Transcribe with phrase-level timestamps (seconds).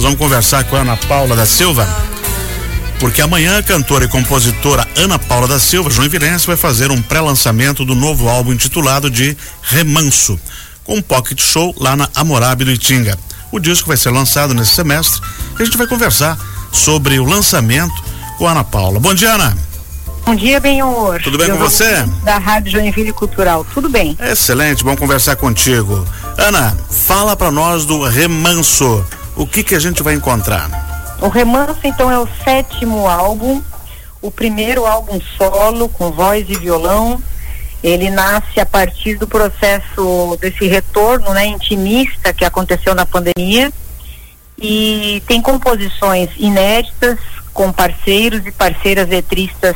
[0.00, 1.86] Nós vamos conversar com a Ana Paula da Silva,
[2.98, 7.02] porque amanhã a cantora e compositora Ana Paula da Silva, João Virense, vai fazer um
[7.02, 10.40] pré-lançamento do novo álbum intitulado de Remanso,
[10.84, 13.18] com um pocket show lá na Amorabe do Itinga.
[13.52, 15.20] O disco vai ser lançado nesse semestre
[15.58, 16.38] e a gente vai conversar
[16.72, 18.02] sobre o lançamento
[18.38, 18.98] com a Ana Paula.
[18.98, 19.54] Bom dia, Ana.
[20.24, 21.20] Bom dia, Benhor.
[21.22, 22.06] Tudo bem Eu com você?
[22.24, 23.66] Da Rádio Joinville Cultural.
[23.74, 24.16] Tudo bem.
[24.18, 26.06] Excelente, bom conversar contigo.
[26.38, 29.04] Ana, fala para nós do Remanso.
[29.40, 30.68] O que que a gente vai encontrar?
[31.18, 33.62] O Remanso, então, é o sétimo álbum,
[34.20, 37.18] o primeiro álbum solo com voz e violão.
[37.82, 43.72] Ele nasce a partir do processo desse retorno, né, intimista que aconteceu na pandemia
[44.58, 47.18] e tem composições inéditas
[47.54, 49.74] com parceiros e parceiras letristas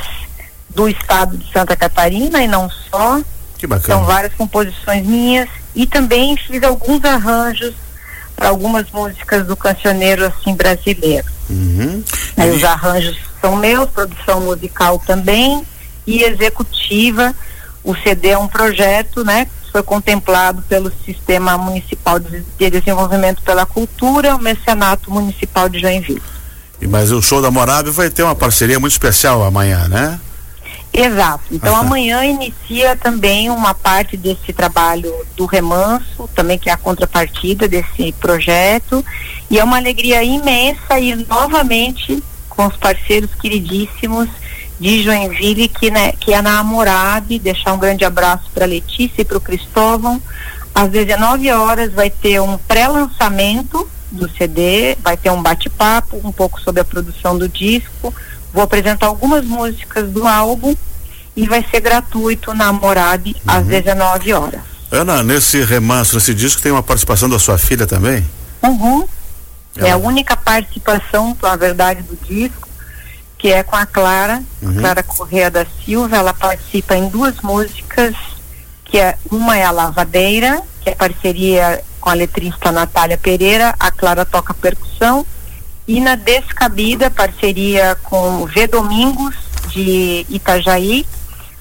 [0.69, 3.19] do estado de Santa Catarina e não só.
[3.57, 3.95] Que bacana.
[3.95, 7.75] São várias composições minhas e também fiz alguns arranjos
[8.37, 11.27] para algumas músicas do cancioneiro assim brasileiro.
[11.49, 12.03] Uhum.
[12.37, 12.57] Aí e...
[12.57, 15.65] os arranjos são meus, produção musical também
[16.07, 17.35] e executiva.
[17.83, 23.67] O CD é um projeto, né, que foi contemplado pelo Sistema Municipal de Desenvolvimento pela
[23.67, 26.23] Cultura, o Mecenato Municipal de Joinville.
[26.81, 30.19] E mas o show da Morabe vai ter uma parceria muito especial amanhã, né?
[30.97, 31.43] Exato.
[31.51, 37.67] Então amanhã inicia também uma parte desse trabalho do remanso, também que é a contrapartida
[37.67, 39.05] desse projeto.
[39.51, 44.29] E é uma alegria imensa e novamente com os parceiros queridíssimos
[44.79, 49.25] de Joinville, que, né, que é na Amorabe, deixar um grande abraço para Letícia e
[49.25, 50.23] para o Cristóvão.
[50.73, 56.61] Às 19 horas vai ter um pré-lançamento do CD, vai ter um bate-papo, um pouco
[56.61, 58.15] sobre a produção do disco
[58.55, 60.77] Vou apresentar algumas músicas do álbum
[61.35, 63.41] e vai ser gratuito na Morab uhum.
[63.45, 64.61] às 19 horas.
[64.93, 68.25] Ana, nesse remanso, nesse disco tem uma participação da sua filha também?
[68.63, 69.09] Uhum.
[69.77, 69.89] Ela...
[69.89, 72.69] É a única participação, na verdade, do disco,
[73.37, 74.77] que é com a Clara, uhum.
[74.77, 76.17] Clara Correa da Silva.
[76.17, 78.15] Ela participa em duas músicas,
[78.85, 83.91] que é uma é a Lavadeira, que é parceria com a letrista Natália Pereira, a
[83.91, 85.27] Clara toca percussão
[85.87, 89.35] e na Descabida, parceria com o V Domingos,
[89.69, 91.07] de Itajaí,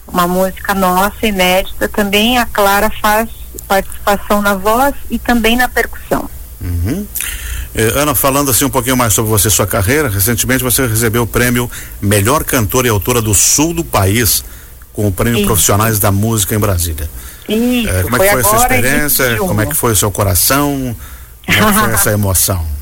[0.07, 3.29] uma música nossa, inédita, também a Clara faz
[3.67, 6.29] participação na voz e também na percussão.
[6.61, 7.05] Uhum.
[7.75, 11.27] Eh, Ana, falando assim um pouquinho mais sobre você, sua carreira, recentemente você recebeu o
[11.27, 11.69] prêmio
[12.01, 14.43] Melhor Cantora e Autora do Sul do país,
[14.93, 15.47] com o prêmio Isso.
[15.47, 17.09] Profissionais da Música em Brasília.
[17.49, 19.37] Isso, eh, como é que foi essa experiência?
[19.37, 20.95] Como é que foi o seu coração?
[21.45, 22.72] Como é que foi essa emoção?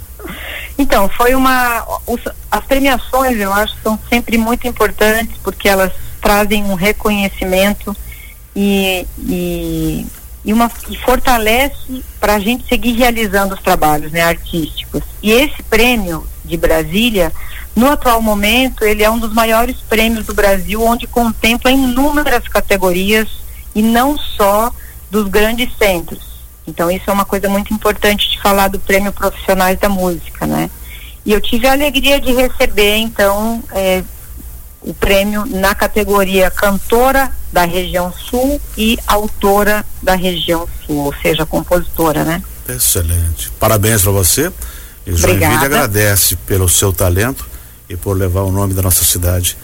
[0.82, 1.86] Então, foi uma.
[2.08, 7.96] Os, as premiações, eu acho, são sempre muito importantes porque elas trazem um reconhecimento
[8.56, 10.08] e, e,
[10.44, 15.04] e, uma, e fortalece para a gente seguir realizando os trabalhos né, artísticos.
[15.22, 17.32] E esse prêmio de Brasília,
[17.76, 23.28] no atual momento, ele é um dos maiores prêmios do Brasil, onde contempla inúmeras categorias
[23.76, 24.72] e não só
[25.12, 26.31] dos grandes centros.
[26.66, 30.70] Então isso é uma coisa muito importante de falar do Prêmio Profissionais da Música, né?
[31.26, 34.04] E eu tive a alegria de receber, então, é,
[34.82, 41.46] o prêmio na categoria cantora da região sul e autora da região sul, ou seja,
[41.46, 42.42] compositora, né?
[42.68, 43.52] Excelente.
[43.60, 44.52] Parabéns para você.
[45.06, 47.48] E Joinville agradece pelo seu talento
[47.90, 49.58] e por levar o nome da nossa cidade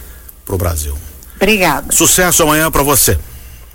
[0.44, 0.96] para o Brasil.
[1.36, 1.92] Obrigada.
[1.92, 3.18] Sucesso amanhã para você.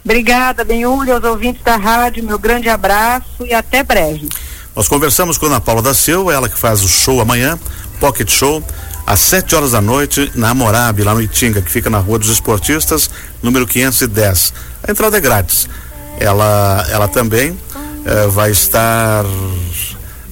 [0.04, 4.28] Obrigada, Benhuri, aos ouvintes da rádio, meu grande abraço e até breve.
[4.76, 7.58] Nós conversamos com a Ana Paula da Silva, ela que faz o show amanhã,
[8.00, 8.62] Pocket Show,
[9.06, 12.30] às 7 horas da noite, na Morabe, lá no Itinga, que fica na Rua dos
[12.30, 13.10] Esportistas,
[13.42, 14.54] número 510.
[14.86, 15.70] A entrada é grátis.
[16.20, 17.58] Ela, ela também
[18.06, 19.24] eh, vai estar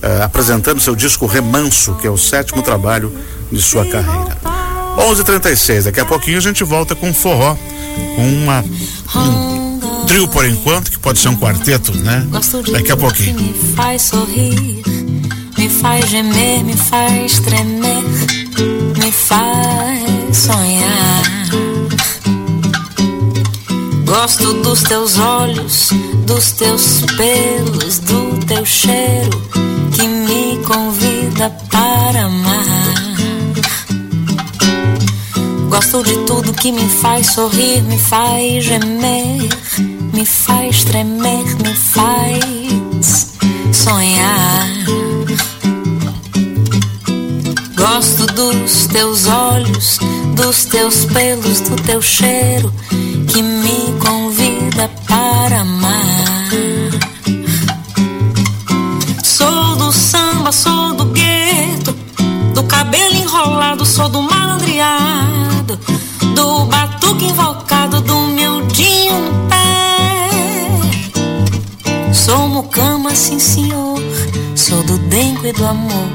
[0.02, 3.14] eh, apresentando seu disco Remanso, que é o sétimo trabalho
[3.52, 4.38] de sua carreira.
[4.98, 5.84] 11:36.
[5.86, 7.56] Daqui a pouquinho a gente volta com forró,
[8.16, 8.64] com uma
[9.16, 9.51] um
[10.12, 12.28] trio por enquanto, que pode ser um quarteto, né?
[12.70, 13.40] Daqui a pouquinho.
[13.40, 14.84] Me faz sorrir,
[15.58, 18.04] me faz gemer, me faz tremer,
[18.98, 21.24] me faz sonhar.
[24.04, 25.92] Gosto dos teus olhos,
[26.26, 29.42] dos teus pelos, do teu cheiro
[29.96, 32.51] que me convida para amar.
[35.82, 39.50] Gosto de tudo que me faz sorrir, me faz gemer
[40.14, 43.34] me faz tremer, me faz
[43.74, 44.70] sonhar.
[47.76, 49.98] Gosto dos teus olhos,
[50.36, 52.72] dos teus pelos, do teu cheiro
[53.28, 56.50] que me convida para amar.
[59.24, 61.42] Sou do samba, sou do gueto
[63.18, 64.22] enrolado, sou do
[65.64, 70.30] do batuque invocado, do miudinho no pé.
[72.14, 74.00] Sou mucama, sim senhor,
[74.56, 76.10] sou do dengo e do amor.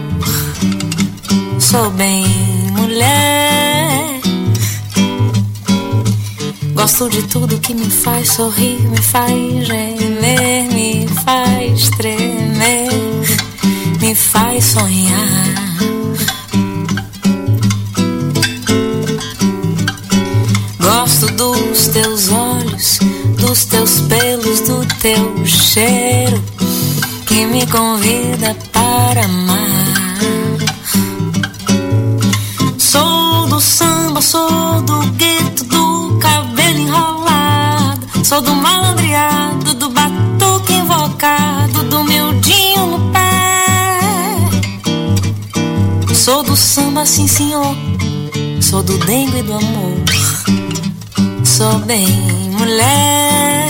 [1.58, 2.26] Sou bem
[2.72, 4.20] mulher.
[6.74, 12.92] Gosto de tudo que me faz sorrir, me faz gemer, me faz tremer,
[14.00, 15.25] me faz sonhar.
[23.56, 26.42] Dos teus pelos, do teu cheiro
[27.26, 30.18] que me convida para amar.
[32.76, 41.82] Sou do samba, sou do gueto, do cabelo enrolado, sou do malandreado, do batuque invocado,
[41.84, 44.44] do miudinho no pé.
[46.14, 47.74] Sou do samba, sim senhor,
[48.60, 50.25] sou do dengue e do amor
[51.56, 52.06] sou bem
[52.50, 53.66] mulher.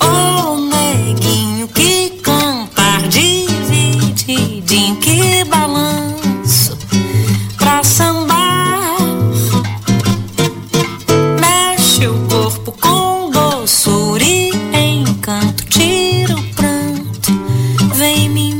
[0.00, 6.78] O oh, neguinho que canta, divide em que balanço
[7.56, 8.98] pra sambar.
[11.40, 17.32] Mexe o corpo com doçura e encanto, tira o pranto,
[17.96, 18.51] vem me